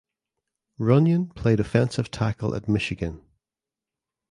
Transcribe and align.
Runyan 0.79 1.27
played 1.35 1.59
offensive 1.59 2.09
tackle 2.09 2.55
at 2.55 2.67
Michigan. 2.67 3.21